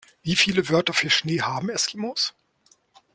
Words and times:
Wie 0.23 0.35
viele 0.35 0.67
Wörter 0.67 0.93
für 0.93 1.11
Schnee 1.11 1.41
haben 1.43 1.69
Eskimos? 1.69 2.33